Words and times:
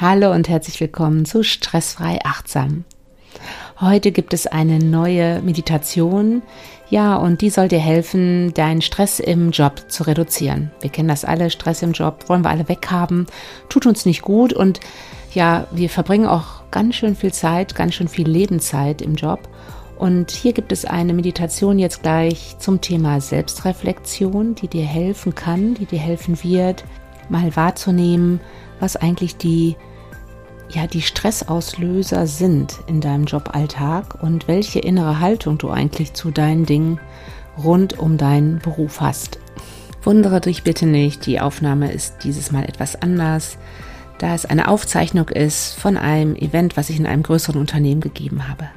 Hallo 0.00 0.30
und 0.32 0.48
herzlich 0.48 0.78
willkommen 0.78 1.24
zu 1.24 1.42
Stressfrei 1.42 2.20
Achtsam. 2.22 2.84
Heute 3.80 4.12
gibt 4.12 4.32
es 4.32 4.46
eine 4.46 4.78
neue 4.78 5.42
Meditation, 5.42 6.42
ja, 6.88 7.16
und 7.16 7.40
die 7.40 7.50
soll 7.50 7.66
dir 7.66 7.80
helfen, 7.80 8.54
deinen 8.54 8.80
Stress 8.80 9.18
im 9.18 9.50
Job 9.50 9.86
zu 9.88 10.04
reduzieren. 10.04 10.70
Wir 10.80 10.90
kennen 10.90 11.08
das 11.08 11.24
alle, 11.24 11.50
Stress 11.50 11.82
im 11.82 11.90
Job 11.90 12.28
wollen 12.28 12.44
wir 12.44 12.50
alle 12.50 12.68
weghaben, 12.68 13.26
tut 13.68 13.86
uns 13.86 14.06
nicht 14.06 14.22
gut 14.22 14.52
und 14.52 14.78
ja, 15.34 15.66
wir 15.72 15.90
verbringen 15.90 16.26
auch 16.26 16.70
ganz 16.70 16.94
schön 16.94 17.16
viel 17.16 17.32
Zeit, 17.32 17.74
ganz 17.74 17.94
schön 17.94 18.06
viel 18.06 18.28
Lebenszeit 18.28 19.02
im 19.02 19.16
Job. 19.16 19.48
Und 19.98 20.30
hier 20.30 20.52
gibt 20.52 20.70
es 20.70 20.84
eine 20.84 21.12
Meditation 21.12 21.76
jetzt 21.76 22.02
gleich 22.02 22.56
zum 22.60 22.80
Thema 22.80 23.20
Selbstreflexion, 23.20 24.54
die 24.54 24.68
dir 24.68 24.84
helfen 24.84 25.34
kann, 25.34 25.74
die 25.74 25.86
dir 25.86 25.98
helfen 25.98 26.40
wird, 26.44 26.84
mal 27.28 27.56
wahrzunehmen, 27.56 28.40
was 28.78 28.94
eigentlich 28.94 29.36
die 29.36 29.74
ja 30.70 30.86
die 30.86 31.02
Stressauslöser 31.02 32.26
sind 32.26 32.78
in 32.86 33.00
deinem 33.00 33.24
Joballtag 33.24 34.22
und 34.22 34.48
welche 34.48 34.78
innere 34.78 35.20
Haltung 35.20 35.58
du 35.58 35.70
eigentlich 35.70 36.14
zu 36.14 36.30
deinen 36.30 36.66
Dingen 36.66 37.00
rund 37.56 37.98
um 37.98 38.16
deinen 38.16 38.58
Beruf 38.58 39.00
hast. 39.00 39.38
Wundere 40.02 40.40
dich 40.40 40.62
bitte 40.62 40.86
nicht, 40.86 41.26
die 41.26 41.40
Aufnahme 41.40 41.92
ist 41.92 42.24
dieses 42.24 42.52
Mal 42.52 42.64
etwas 42.64 43.00
anders, 43.00 43.58
da 44.18 44.34
es 44.34 44.46
eine 44.46 44.68
Aufzeichnung 44.68 45.28
ist 45.28 45.74
von 45.74 45.96
einem 45.96 46.34
Event, 46.36 46.76
was 46.76 46.90
ich 46.90 46.98
in 46.98 47.06
einem 47.06 47.22
größeren 47.22 47.60
Unternehmen 47.60 48.00
gegeben 48.00 48.48
habe. 48.48 48.68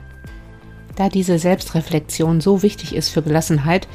Da 0.96 1.10
diese 1.10 1.40
Selbstreflexion 1.40 2.42
so 2.42 2.64
wichtig 2.64 2.96
ist 2.96 3.10
für 3.10 3.22
Gelassenheit, 3.22 3.88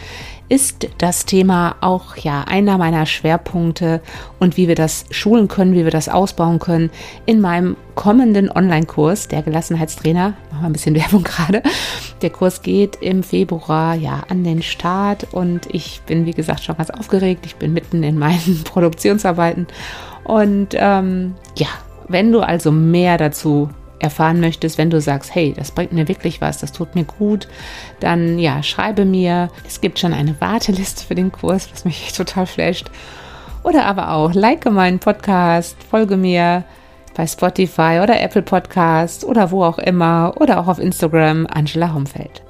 ist 0.48 0.88
das 0.98 1.26
Thema 1.26 1.76
auch 1.80 2.16
ja 2.16 2.44
einer 2.46 2.78
meiner 2.78 3.04
Schwerpunkte 3.04 4.00
und 4.38 4.56
wie 4.56 4.68
wir 4.68 4.76
das 4.76 5.06
schulen 5.10 5.48
können, 5.48 5.74
wie 5.74 5.84
wir 5.84 5.90
das 5.90 6.08
ausbauen 6.08 6.58
können 6.58 6.90
in 7.26 7.40
meinem 7.40 7.76
kommenden 7.94 8.50
Online-Kurs, 8.50 9.28
der 9.28 9.42
Gelassenheitstrainer. 9.42 10.34
Machen 10.50 10.62
wir 10.62 10.66
ein 10.66 10.72
bisschen 10.72 10.94
Werbung 11.00 11.24
gerade. 11.24 11.62
Der 12.22 12.30
Kurs 12.30 12.62
geht 12.62 12.96
im 13.02 13.22
Februar 13.22 13.94
ja 13.94 14.22
an 14.28 14.44
den 14.44 14.62
Start 14.62 15.26
und 15.32 15.66
ich 15.74 16.00
bin 16.06 16.26
wie 16.26 16.32
gesagt 16.32 16.64
schon 16.64 16.76
ganz 16.76 16.90
aufgeregt. 16.90 17.44
Ich 17.44 17.56
bin 17.56 17.72
mitten 17.72 18.02
in 18.02 18.18
meinen 18.18 18.62
Produktionsarbeiten 18.64 19.66
und 20.24 20.68
ähm, 20.74 21.34
ja, 21.56 21.68
wenn 22.08 22.30
du 22.30 22.40
also 22.40 22.70
mehr 22.70 23.18
dazu 23.18 23.68
erfahren 23.98 24.40
möchtest, 24.40 24.78
wenn 24.78 24.90
du 24.90 25.00
sagst, 25.00 25.34
hey, 25.34 25.54
das 25.56 25.70
bringt 25.70 25.92
mir 25.92 26.08
wirklich 26.08 26.40
was, 26.40 26.58
das 26.58 26.72
tut 26.72 26.94
mir 26.94 27.04
gut, 27.04 27.48
dann 28.00 28.38
ja, 28.38 28.62
schreibe 28.62 29.04
mir. 29.04 29.48
Es 29.66 29.80
gibt 29.80 29.98
schon 29.98 30.12
eine 30.12 30.40
Warteliste 30.40 31.04
für 31.04 31.14
den 31.14 31.32
Kurs, 31.32 31.68
was 31.72 31.84
mich 31.84 32.12
total 32.16 32.46
flasht. 32.46 32.90
Oder 33.62 33.86
aber 33.86 34.12
auch 34.12 34.32
like 34.32 34.70
meinen 34.70 34.98
Podcast, 34.98 35.76
folge 35.90 36.16
mir 36.16 36.64
bei 37.16 37.26
Spotify 37.26 38.00
oder 38.02 38.20
Apple 38.20 38.42
Podcast 38.42 39.24
oder 39.24 39.50
wo 39.50 39.64
auch 39.64 39.78
immer 39.78 40.34
oder 40.38 40.60
auch 40.60 40.68
auf 40.68 40.78
Instagram 40.78 41.46
Angela 41.50 41.92
Homfeld. 41.94 42.42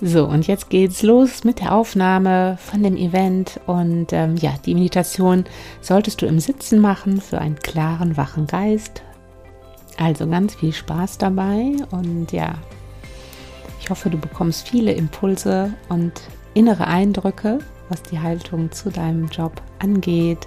So, 0.00 0.26
und 0.26 0.46
jetzt 0.46 0.70
geht's 0.70 1.02
los 1.02 1.42
mit 1.42 1.58
der 1.58 1.74
Aufnahme 1.74 2.56
von 2.60 2.84
dem 2.84 2.96
Event. 2.96 3.58
Und 3.66 4.12
ähm, 4.12 4.36
ja, 4.36 4.54
die 4.64 4.74
Meditation 4.74 5.44
solltest 5.80 6.22
du 6.22 6.26
im 6.26 6.38
Sitzen 6.38 6.80
machen 6.80 7.20
für 7.20 7.38
einen 7.38 7.56
klaren, 7.56 8.16
wachen 8.16 8.46
Geist. 8.46 9.02
Also 9.98 10.28
ganz 10.28 10.54
viel 10.54 10.72
Spaß 10.72 11.18
dabei 11.18 11.72
und 11.90 12.30
ja, 12.30 12.54
ich 13.80 13.90
hoffe, 13.90 14.10
du 14.10 14.16
bekommst 14.16 14.68
viele 14.68 14.92
Impulse 14.92 15.74
und 15.88 16.12
innere 16.54 16.86
Eindrücke, 16.86 17.58
was 17.88 18.02
die 18.04 18.20
Haltung 18.20 18.70
zu 18.70 18.90
deinem 18.90 19.26
Job 19.26 19.60
angeht. 19.80 20.46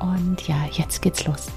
Und 0.00 0.48
ja, 0.48 0.56
jetzt 0.72 1.02
geht's 1.02 1.26
los. 1.26 1.48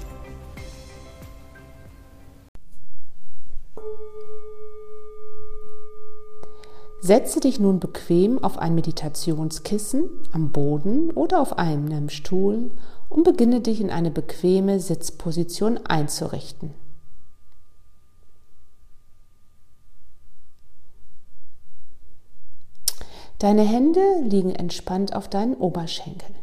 Setze 7.00 7.40
dich 7.40 7.58
nun 7.58 7.80
bequem 7.80 8.42
auf 8.44 8.58
ein 8.58 8.74
Meditationskissen 8.74 10.10
am 10.32 10.50
Boden 10.50 11.10
oder 11.12 11.40
auf 11.40 11.58
einem 11.58 12.10
Stuhl 12.10 12.70
und 13.08 13.24
beginne 13.24 13.60
dich 13.60 13.80
in 13.80 13.90
eine 13.90 14.10
bequeme 14.10 14.78
Sitzposition 14.78 15.78
einzurichten. 15.86 16.74
Deine 23.38 23.62
Hände 23.62 24.20
liegen 24.22 24.54
entspannt 24.54 25.14
auf 25.14 25.28
deinen 25.28 25.54
Oberschenkeln. 25.54 26.34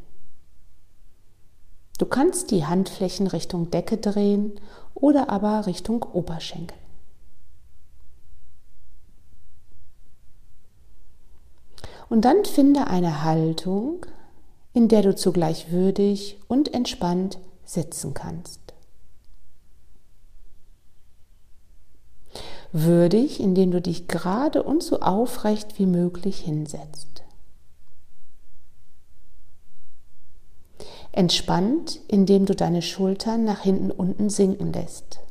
Du 1.97 2.05
kannst 2.05 2.51
die 2.51 2.65
Handflächen 2.65 3.27
Richtung 3.27 3.69
Decke 3.69 3.97
drehen 3.97 4.59
oder 4.93 5.29
aber 5.29 5.65
Richtung 5.65 6.03
Oberschenkel. 6.03 6.77
Und 12.07 12.23
dann 12.23 12.45
finde 12.45 12.87
eine 12.87 13.23
Haltung, 13.23 14.05
in 14.73 14.87
der 14.87 15.01
du 15.01 15.15
zugleich 15.15 15.71
würdig 15.71 16.39
und 16.47 16.73
entspannt 16.73 17.39
sitzen 17.63 18.13
kannst. 18.13 18.64
Würdig, 22.77 23.39
indem 23.39 23.71
du 23.71 23.79
dich 23.79 24.09
gerade 24.09 24.61
und 24.61 24.83
so 24.83 24.99
aufrecht 24.99 25.79
wie 25.79 25.85
möglich 25.85 26.39
hinsetzt. 26.39 27.23
Entspannt, 31.13 32.01
indem 32.09 32.45
du 32.45 32.53
deine 32.53 32.81
Schultern 32.81 33.45
nach 33.45 33.61
hinten 33.61 33.91
unten 33.91 34.29
sinken 34.29 34.73
lässt 34.73 35.21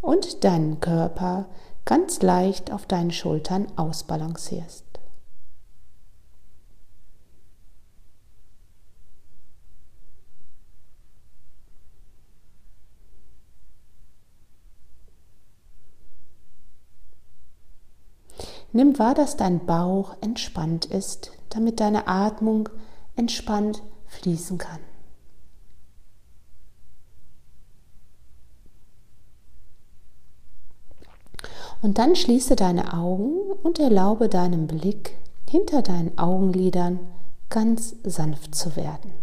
und 0.00 0.42
deinen 0.42 0.80
Körper 0.80 1.50
ganz 1.84 2.22
leicht 2.22 2.72
auf 2.72 2.86
deinen 2.86 3.10
Schultern 3.10 3.66
ausbalancierst. 3.76 4.91
Nimm 18.72 18.98
wahr, 18.98 19.14
dass 19.14 19.36
dein 19.36 19.66
Bauch 19.66 20.16
entspannt 20.22 20.86
ist, 20.86 21.32
damit 21.50 21.80
deine 21.80 22.08
Atmung 22.08 22.70
entspannt 23.16 23.82
fließen 24.06 24.56
kann. 24.58 24.80
Und 31.82 31.98
dann 31.98 32.14
schließe 32.14 32.56
deine 32.56 32.94
Augen 32.94 33.38
und 33.62 33.78
erlaube 33.78 34.28
deinem 34.28 34.68
Blick 34.68 35.18
hinter 35.50 35.82
deinen 35.82 36.16
Augenlidern 36.16 37.00
ganz 37.50 37.96
sanft 38.04 38.54
zu 38.54 38.76
werden. 38.76 39.21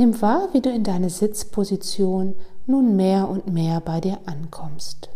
Nimm 0.00 0.22
wahr, 0.22 0.48
wie 0.52 0.62
du 0.62 0.70
in 0.70 0.82
deine 0.82 1.10
Sitzposition 1.10 2.34
nun 2.64 2.96
mehr 2.96 3.28
und 3.28 3.52
mehr 3.52 3.82
bei 3.82 4.00
dir 4.00 4.18
ankommst. 4.24 5.10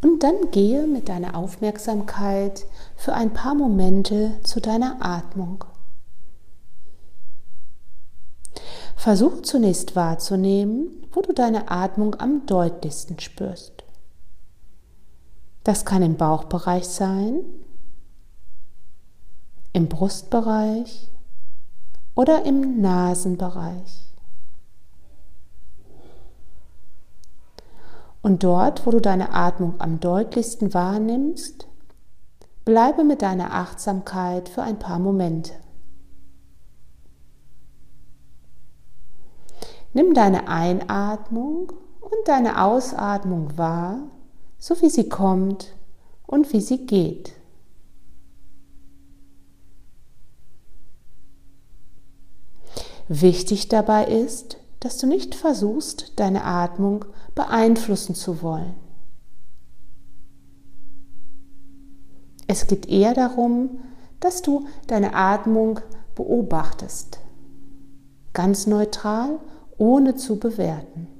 Und 0.00 0.22
dann 0.22 0.50
gehe 0.50 0.86
mit 0.86 1.10
deiner 1.10 1.36
Aufmerksamkeit 1.36 2.64
für 2.96 3.12
ein 3.12 3.34
paar 3.34 3.54
Momente 3.54 4.40
zu 4.44 4.62
deiner 4.62 4.96
Atmung. 5.04 5.62
Versuch 8.96 9.42
zunächst 9.42 9.94
wahrzunehmen, 9.94 11.06
wo 11.12 11.20
du 11.20 11.34
deine 11.34 11.70
Atmung 11.70 12.14
am 12.14 12.46
deutlichsten 12.46 13.20
spürst. 13.20 13.83
Das 15.64 15.86
kann 15.86 16.02
im 16.02 16.16
Bauchbereich 16.16 16.86
sein, 16.86 17.40
im 19.72 19.88
Brustbereich 19.88 21.08
oder 22.14 22.44
im 22.44 22.82
Nasenbereich. 22.82 24.12
Und 28.20 28.44
dort, 28.44 28.86
wo 28.86 28.90
du 28.90 29.00
deine 29.00 29.32
Atmung 29.32 29.74
am 29.80 30.00
deutlichsten 30.00 30.74
wahrnimmst, 30.74 31.66
bleibe 32.66 33.02
mit 33.02 33.22
deiner 33.22 33.54
Achtsamkeit 33.54 34.50
für 34.50 34.62
ein 34.62 34.78
paar 34.78 34.98
Momente. 34.98 35.52
Nimm 39.94 40.12
deine 40.12 40.48
Einatmung 40.48 41.72
und 42.00 42.26
deine 42.28 42.62
Ausatmung 42.62 43.56
wahr 43.56 43.98
so 44.66 44.80
wie 44.80 44.88
sie 44.88 45.10
kommt 45.10 45.76
und 46.26 46.54
wie 46.54 46.60
sie 46.62 46.86
geht. 46.86 47.34
Wichtig 53.06 53.68
dabei 53.68 54.06
ist, 54.06 54.56
dass 54.80 54.96
du 54.96 55.06
nicht 55.06 55.34
versuchst, 55.34 56.14
deine 56.16 56.44
Atmung 56.44 57.04
beeinflussen 57.34 58.14
zu 58.14 58.40
wollen. 58.40 58.74
Es 62.46 62.66
geht 62.66 62.88
eher 62.88 63.12
darum, 63.12 63.80
dass 64.20 64.40
du 64.40 64.66
deine 64.86 65.14
Atmung 65.14 65.80
beobachtest, 66.14 67.20
ganz 68.32 68.66
neutral, 68.66 69.40
ohne 69.76 70.16
zu 70.16 70.38
bewerten. 70.38 71.13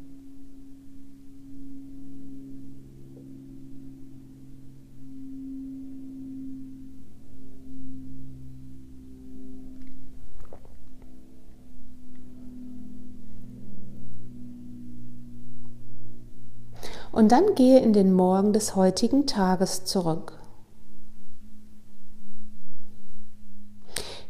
Und 17.15 17.31
dann 17.31 17.55
gehe 17.55 17.79
in 17.79 17.93
den 17.93 18.13
Morgen 18.13 18.53
des 18.53 18.75
heutigen 18.75 19.29
Tages 19.29 19.85
zurück. 19.85 20.33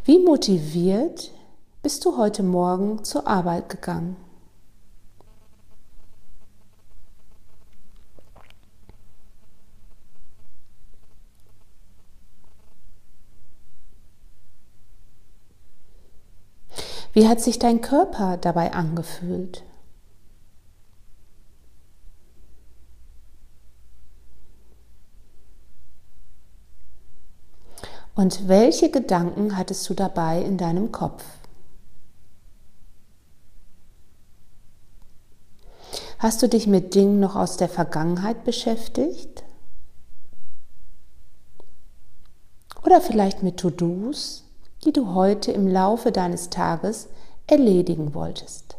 Wie 0.04 0.18
motiviert 0.18 1.30
bist 1.82 2.04
du 2.04 2.18
heute 2.18 2.42
Morgen 2.42 3.02
zur 3.02 3.26
Arbeit 3.26 3.70
gegangen? 3.70 4.16
Wie 17.14 17.26
hat 17.26 17.40
sich 17.40 17.58
dein 17.58 17.80
Körper 17.80 18.36
dabei 18.36 18.74
angefühlt? 18.74 19.62
Und 28.14 28.46
welche 28.46 28.90
Gedanken 28.90 29.56
hattest 29.56 29.88
du 29.88 29.94
dabei 29.94 30.40
in 30.40 30.56
deinem 30.56 30.92
Kopf? 30.92 31.24
Hast 36.18 36.42
du 36.42 36.48
dich 36.48 36.66
mit 36.66 36.94
Dingen 36.94 37.18
noch 37.18 37.34
aus 37.34 37.56
der 37.56 37.68
Vergangenheit 37.68 38.44
beschäftigt? 38.44 39.42
Oder 42.84 43.00
vielleicht 43.00 43.42
mit 43.42 43.58
To-Dos, 43.58 44.44
die 44.84 44.92
du 44.92 45.14
heute 45.14 45.50
im 45.52 45.66
Laufe 45.66 46.12
deines 46.12 46.50
Tages 46.50 47.08
erledigen 47.46 48.14
wolltest? 48.14 48.76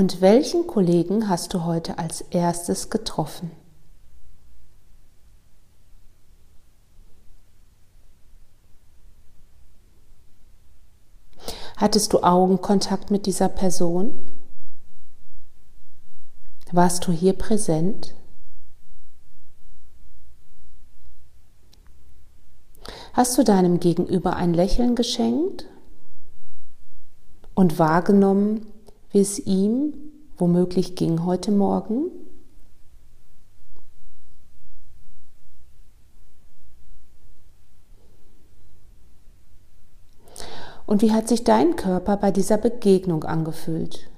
Und 0.00 0.22
welchen 0.22 0.66
Kollegen 0.66 1.28
hast 1.28 1.52
du 1.52 1.64
heute 1.64 1.98
als 1.98 2.22
erstes 2.22 2.88
getroffen? 2.88 3.50
Hattest 11.76 12.14
du 12.14 12.22
Augenkontakt 12.22 13.10
mit 13.10 13.26
dieser 13.26 13.50
Person? 13.50 14.14
Warst 16.72 17.06
du 17.06 17.12
hier 17.12 17.34
präsent? 17.34 18.14
Hast 23.12 23.36
du 23.36 23.44
deinem 23.44 23.80
Gegenüber 23.80 24.34
ein 24.36 24.54
Lächeln 24.54 24.94
geschenkt 24.94 25.66
und 27.54 27.78
wahrgenommen, 27.78 28.64
wie 29.10 29.20
es 29.20 29.38
ihm 29.38 29.94
womöglich 30.36 30.96
ging 30.96 31.24
heute 31.24 31.50
Morgen? 31.50 32.10
Und 40.86 41.02
wie 41.02 41.12
hat 41.12 41.28
sich 41.28 41.44
dein 41.44 41.76
Körper 41.76 42.16
bei 42.16 42.32
dieser 42.32 42.58
Begegnung 42.58 43.22
angefühlt? 43.22 44.10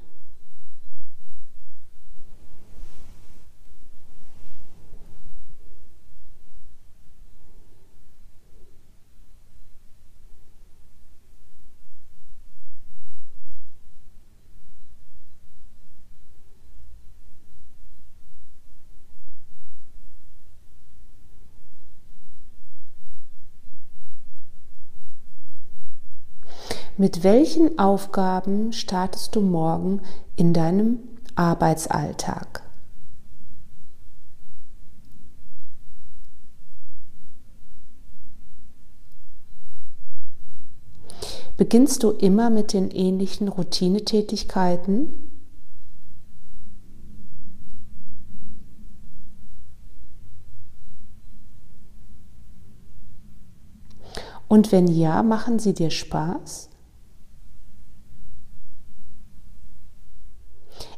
Mit 26.99 27.25
welchen 27.25 27.79
Aufgaben 27.79 28.75
startest 28.75 29.35
du 29.35 29.41
morgen 29.41 30.03
in 30.37 30.53
deinem 30.53 30.99
Arbeitsalltag? 31.35 32.63
Beginnst 41.57 42.03
du 42.03 42.11
immer 42.11 42.51
mit 42.51 42.75
den 42.75 42.91
ähnlichen 42.91 43.49
Routinetätigkeiten? 43.49 45.31
Und 54.47 54.71
wenn 54.73 54.89
ja, 54.89 55.23
machen 55.23 55.59
sie 55.59 55.73
dir 55.73 55.89
Spaß? 55.89 56.69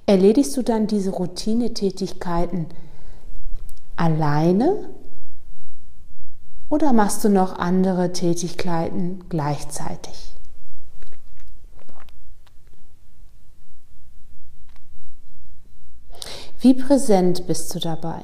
Erledigst 0.07 0.57
du 0.57 0.63
dann 0.63 0.87
diese 0.87 1.11
Routinetätigkeiten 1.11 2.67
alleine 3.97 4.91
oder 6.69 6.93
machst 6.93 7.25
du 7.25 7.31
noch 7.31 7.59
andere 7.59 8.13
Tätigkeiten 8.13 9.25
gleichzeitig? 9.29 10.35
Wie 16.61 16.75
präsent 16.75 17.47
bist 17.47 17.75
du 17.75 17.79
dabei? 17.79 18.23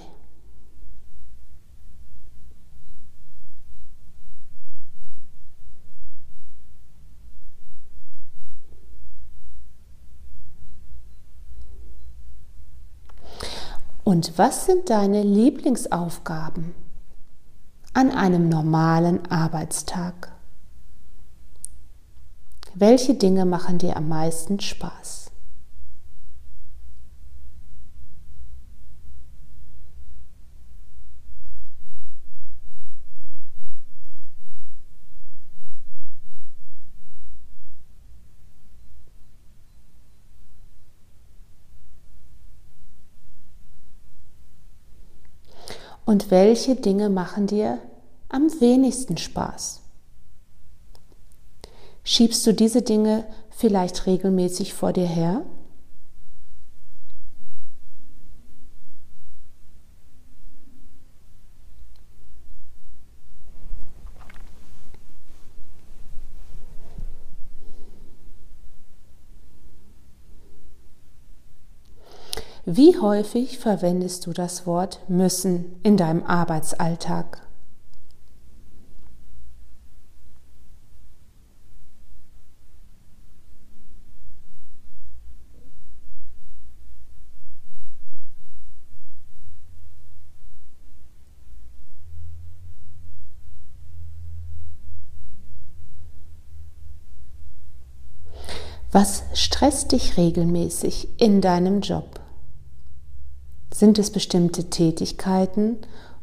Und 14.10 14.36
was 14.38 14.66
sind 14.66 14.90
deine 14.90 15.22
Lieblingsaufgaben 15.22 16.74
an 17.94 18.10
einem 18.10 18.48
normalen 18.48 19.30
Arbeitstag? 19.30 20.32
Welche 22.74 23.14
Dinge 23.14 23.44
machen 23.44 23.78
dir 23.78 23.96
am 23.96 24.08
meisten 24.08 24.58
Spaß? 24.58 25.29
Und 46.10 46.32
welche 46.32 46.74
Dinge 46.74 47.08
machen 47.08 47.46
dir 47.46 47.78
am 48.28 48.50
wenigsten 48.60 49.16
Spaß? 49.16 49.80
Schiebst 52.02 52.44
du 52.44 52.52
diese 52.52 52.82
Dinge 52.82 53.24
vielleicht 53.50 54.08
regelmäßig 54.08 54.74
vor 54.74 54.92
dir 54.92 55.06
her? 55.06 55.44
Wie 72.72 72.96
häufig 73.00 73.58
verwendest 73.58 74.26
du 74.26 74.32
das 74.32 74.64
Wort 74.64 75.00
müssen 75.08 75.80
in 75.82 75.96
deinem 75.96 76.22
Arbeitsalltag? 76.22 77.42
Was 98.92 99.24
stresst 99.34 99.90
dich 99.90 100.16
regelmäßig 100.16 101.08
in 101.18 101.40
deinem 101.40 101.80
Job? 101.80 102.19
Sind 103.80 103.98
es 103.98 104.10
bestimmte 104.10 104.68
Tätigkeiten 104.68 105.78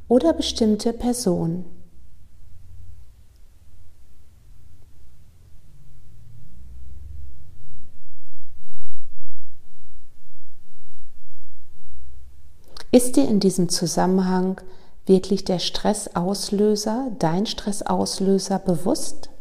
oder 0.07 0.31
bestimmte 0.31 0.93
Personen? 0.93 1.65
Ist 12.91 13.15
dir 13.15 13.27
in 13.27 13.39
diesem 13.39 13.69
Zusammenhang 13.69 14.61
wirklich 15.07 15.43
der 15.43 15.57
Stressauslöser, 15.57 17.09
dein 17.17 17.47
Stressauslöser 17.47 18.59
bewusst? 18.59 19.31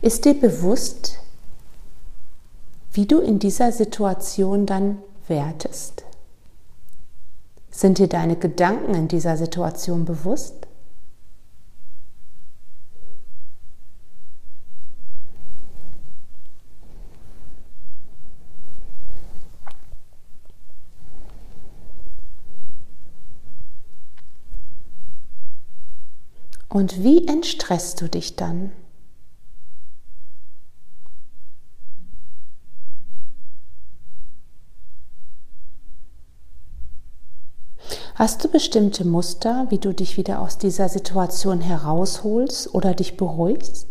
Ist 0.00 0.24
dir 0.24 0.34
bewusst, 0.34 1.18
wie 2.92 3.04
du 3.06 3.18
in 3.18 3.40
dieser 3.40 3.72
Situation 3.72 4.64
dann 4.64 4.98
wertest? 5.26 6.04
Sind 7.70 7.98
dir 7.98 8.06
deine 8.06 8.36
Gedanken 8.36 8.94
in 8.94 9.08
dieser 9.08 9.36
Situation 9.36 10.04
bewusst? 10.04 10.54
Und 26.68 27.02
wie 27.02 27.26
entstresst 27.26 28.00
du 28.00 28.08
dich 28.08 28.36
dann? 28.36 28.70
Hast 38.18 38.42
du 38.42 38.48
bestimmte 38.48 39.04
Muster, 39.04 39.68
wie 39.68 39.78
du 39.78 39.94
dich 39.94 40.16
wieder 40.16 40.40
aus 40.40 40.58
dieser 40.58 40.88
Situation 40.88 41.60
herausholst 41.60 42.74
oder 42.74 42.92
dich 42.92 43.16
beruhigst? 43.16 43.86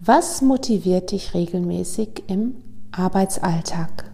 Was 0.00 0.42
motiviert 0.42 1.12
dich 1.12 1.32
regelmäßig 1.32 2.24
im 2.26 2.56
Arbeitsalltag? 2.90 4.13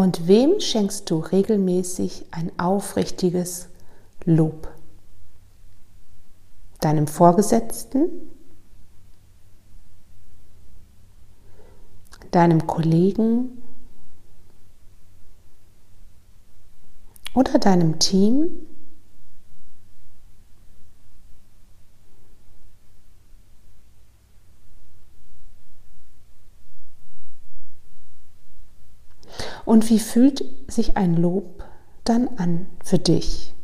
Und 0.00 0.26
wem 0.26 0.60
schenkst 0.60 1.10
du 1.10 1.18
regelmäßig 1.18 2.24
ein 2.30 2.50
aufrichtiges 2.58 3.68
Lob? 4.24 4.72
Deinem 6.80 7.06
Vorgesetzten? 7.06 8.08
Deinem 12.30 12.66
Kollegen? 12.66 13.60
Oder 17.34 17.58
deinem 17.58 17.98
Team? 17.98 18.69
Und 29.70 29.88
wie 29.88 30.00
fühlt 30.00 30.44
sich 30.66 30.96
ein 30.96 31.14
Lob 31.14 31.62
dann 32.02 32.26
an 32.38 32.66
für 32.82 32.98
dich? 32.98 33.54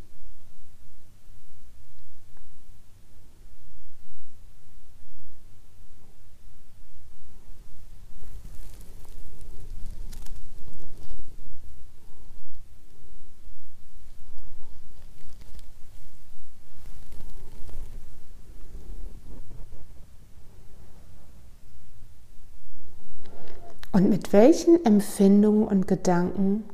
Und 23.96 24.10
mit 24.10 24.34
welchen 24.34 24.84
Empfindungen 24.84 25.66
und 25.66 25.88
Gedanken 25.88 26.64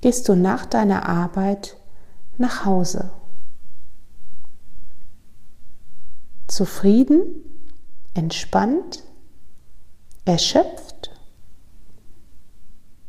gehst 0.00 0.26
du 0.26 0.34
nach 0.34 0.64
deiner 0.64 1.06
Arbeit 1.06 1.76
nach 2.38 2.64
Hause? 2.64 3.10
Zufrieden, 6.48 7.26
entspannt, 8.14 9.02
erschöpft, 10.24 11.10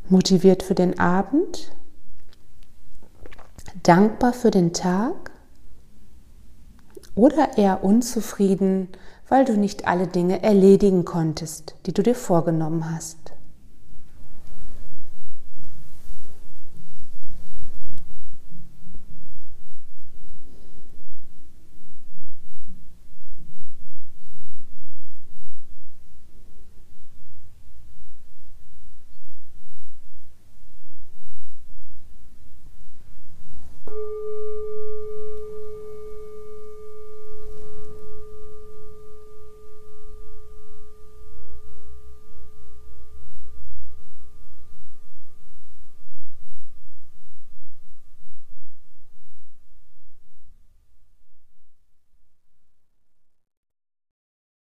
motiviert 0.09 0.61
für 0.61 0.75
den 0.75 0.99
Abend, 0.99 1.71
dankbar 3.81 4.33
für 4.33 4.51
den 4.51 4.73
Tag? 4.73 5.31
Oder 7.15 7.57
eher 7.57 7.81
unzufrieden 7.81 8.89
weil 9.29 9.45
du 9.45 9.57
nicht 9.57 9.87
alle 9.87 10.07
Dinge 10.07 10.43
erledigen 10.43 11.05
konntest, 11.05 11.75
die 11.85 11.93
du 11.93 12.03
dir 12.03 12.15
vorgenommen 12.15 12.93
hast. 12.93 13.22